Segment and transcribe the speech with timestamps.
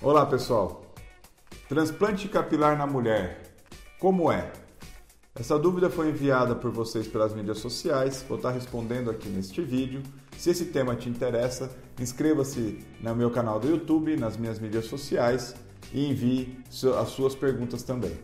[0.00, 0.80] Olá pessoal,
[1.68, 3.42] transplante capilar na mulher,
[3.98, 4.52] como é?
[5.34, 10.00] Essa dúvida foi enviada por vocês pelas mídias sociais, vou estar respondendo aqui neste vídeo.
[10.36, 15.56] Se esse tema te interessa, inscreva-se no meu canal do YouTube, nas minhas mídias sociais
[15.92, 16.62] e envie
[17.00, 18.16] as suas perguntas também.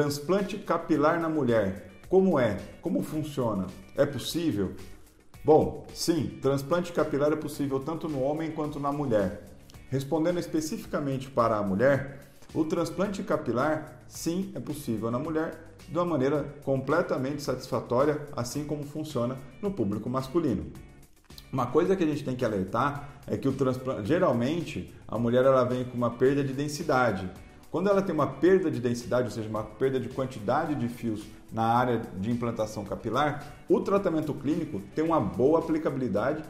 [0.00, 1.90] Transplante capilar na mulher.
[2.08, 2.58] Como é?
[2.80, 3.66] Como funciona?
[3.94, 4.72] É possível?
[5.44, 9.42] Bom, sim, transplante capilar é possível tanto no homem quanto na mulher.
[9.90, 12.18] Respondendo especificamente para a mulher,
[12.54, 18.84] o transplante capilar sim é possível na mulher de uma maneira completamente satisfatória, assim como
[18.84, 20.72] funciona no público masculino.
[21.52, 25.44] Uma coisa que a gente tem que alertar é que o transplante, geralmente a mulher
[25.44, 27.30] ela vem com uma perda de densidade.
[27.70, 31.24] Quando ela tem uma perda de densidade, ou seja, uma perda de quantidade de fios
[31.52, 36.42] na área de implantação capilar, o tratamento clínico tem uma boa aplicabilidade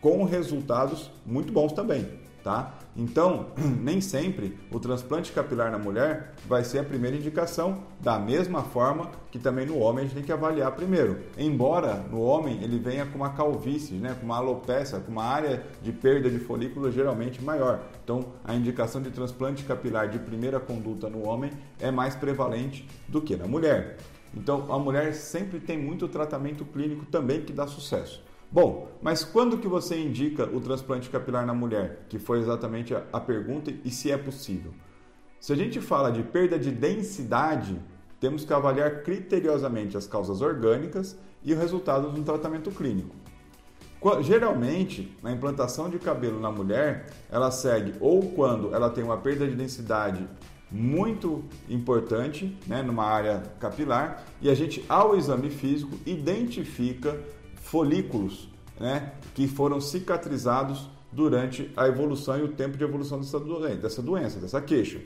[0.00, 2.06] com resultados muito bons também
[2.46, 2.74] tá?
[2.96, 3.46] Então,
[3.82, 9.10] nem sempre o transplante capilar na mulher vai ser a primeira indicação, da mesma forma
[9.32, 11.18] que também no homem a gente tem que avaliar primeiro.
[11.36, 15.66] Embora no homem ele venha com uma calvície, né, com uma alopecia, com uma área
[15.82, 17.80] de perda de folículo geralmente maior.
[18.04, 21.50] Então, a indicação de transplante capilar de primeira conduta no homem
[21.80, 23.96] é mais prevalente do que na mulher.
[24.32, 28.22] Então, a mulher sempre tem muito tratamento clínico também que dá sucesso.
[28.50, 32.06] Bom, mas quando que você indica o transplante capilar na mulher?
[32.08, 34.72] Que foi exatamente a, pergunta e se é possível.
[35.40, 37.78] Se a gente fala de perda de densidade,
[38.20, 43.14] temos que avaliar criteriosamente as causas orgânicas e o resultado de um tratamento clínico.
[44.22, 49.46] Geralmente, na implantação de cabelo na mulher, ela segue ou quando ela tem uma perda
[49.46, 50.26] de densidade
[50.70, 57.18] muito importante, né, numa área capilar, e a gente, ao exame físico, identifica
[57.66, 63.76] folículos né, que foram cicatrizados durante a evolução e o tempo de evolução dessa doença,
[63.76, 65.00] dessa, doença, dessa queixa.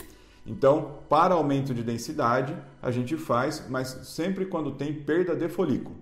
[0.47, 5.97] Então, para aumento de densidade, a gente faz, mas sempre quando tem perda de folículo.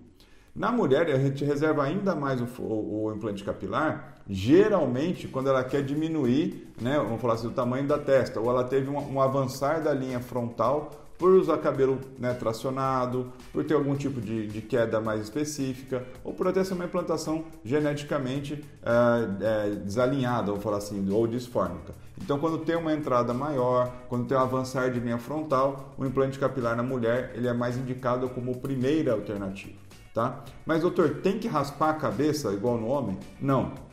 [0.55, 5.63] Na mulher, a gente reserva ainda mais o, o, o, implante capilar, geralmente quando ela
[5.63, 9.21] quer diminuir, né, vamos falar assim, o tamanho da testa, ou ela teve um, um
[9.21, 14.63] avançar da linha frontal por usar cabelo né, tracionado, por ter algum tipo de, de,
[14.63, 20.79] queda mais específica, ou por até ser uma implantação geneticamente é, é, desalinhada, vou falar
[20.79, 21.93] assim, ou disfórmica.
[22.23, 26.39] Então, quando tem uma entrada maior, quando tem um avançar de linha frontal, o implante
[26.39, 29.77] capilar na mulher ele é mais indicado como primeira alternativa.
[30.15, 30.45] Tá?
[30.65, 33.19] Mas, doutor, tem que raspar a cabeça igual no homem?
[33.41, 33.88] Não.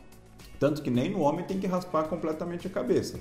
[0.58, 3.18] Tanto que nem no homem tem que raspar completamente a cabeça.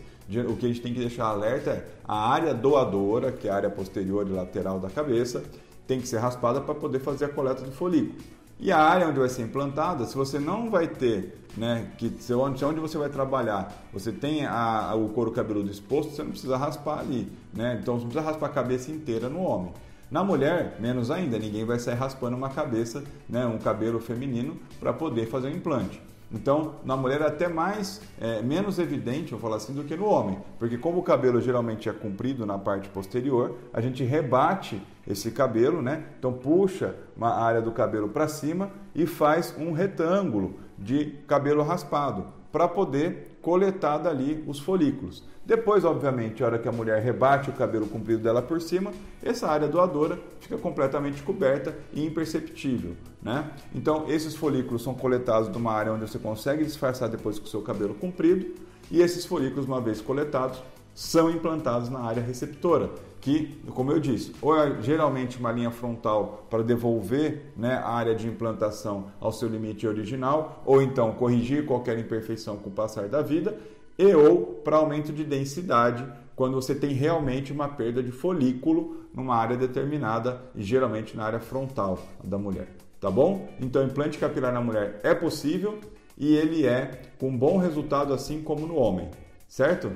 [0.50, 3.56] O que a gente tem que deixar alerta é a área doadora, que é a
[3.56, 5.44] área posterior e lateral da cabeça,
[5.86, 8.16] tem que ser raspada para poder fazer a coleta do folículo.
[8.58, 12.34] E a área onde vai ser implantada, se você não vai ter, né, que se
[12.34, 16.32] onde, onde você vai trabalhar, você tem a, a, o couro cabeludo exposto, você não
[16.32, 17.78] precisa raspar ali, né?
[17.82, 19.74] Então você não precisa raspar a cabeça inteira no homem.
[20.10, 24.94] Na mulher, menos ainda, ninguém vai sair raspando uma cabeça, né, um cabelo feminino para
[24.94, 26.02] poder fazer o implante.
[26.32, 30.06] Então, na mulher é até mais, é, menos evidente, eu falar assim, do que no
[30.06, 30.38] homem.
[30.58, 35.82] Porque como o cabelo geralmente é comprido na parte posterior, a gente rebate esse cabelo,
[35.82, 36.06] né?
[36.18, 42.26] Então puxa uma área do cabelo para cima e faz um retângulo de cabelo raspado
[42.56, 45.22] para poder coletar dali os folículos.
[45.46, 49.50] Depois, obviamente, a hora que a mulher rebate o cabelo comprido dela por cima, essa
[49.50, 52.96] área doadora fica completamente coberta e imperceptível.
[53.22, 53.52] Né?
[53.74, 57.50] Então, esses folículos são coletados de uma área onde você consegue disfarçar depois com o
[57.50, 58.56] seu cabelo comprido,
[58.90, 62.90] e esses folículos, uma vez coletados, são implantados na área receptora,
[63.26, 68.14] que, como eu disse, ou é geralmente uma linha frontal para devolver né, a área
[68.14, 73.24] de implantação ao seu limite original, ou então corrigir qualquer imperfeição com o passar da
[73.24, 73.58] vida,
[73.98, 76.06] e ou para aumento de densidade,
[76.36, 81.40] quando você tem realmente uma perda de folículo numa área determinada e geralmente na área
[81.40, 82.68] frontal da mulher.
[83.02, 83.50] Tá bom?
[83.60, 85.80] Então, implante capilar na mulher é possível
[86.16, 89.10] e ele é com bom resultado, assim como no homem,
[89.48, 89.92] certo?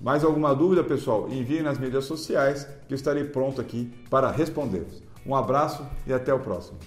[0.00, 1.28] Mais alguma dúvida, pessoal?
[1.28, 4.86] Envie nas mídias sociais que estarei pronto aqui para responder.
[5.26, 6.78] Um abraço e até o próximo.